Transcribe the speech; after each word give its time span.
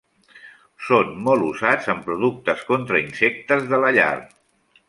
Són 0.85 1.11
molt 1.27 1.45
usats 1.49 1.91
en 1.95 2.01
productes 2.09 2.67
contra 2.73 3.05
insectes 3.05 3.73
de 3.75 3.85
la 3.85 3.97
llar. 4.01 4.13